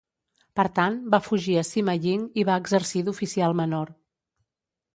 [0.59, 3.93] Per tant, va fugir a Sima Ying i va exercir d'oficial menor.